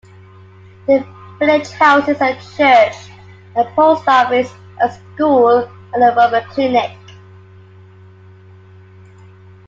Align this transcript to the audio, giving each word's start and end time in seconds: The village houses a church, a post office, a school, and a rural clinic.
The 0.87 1.05
village 1.37 1.69
houses 1.73 2.19
a 2.21 2.33
church, 2.57 2.95
a 3.55 3.65
post 3.75 4.07
office, 4.07 4.51
a 4.81 4.89
school, 4.89 5.69
and 5.93 6.03
a 6.03 6.11
rural 6.15 6.41
clinic. 6.49 6.97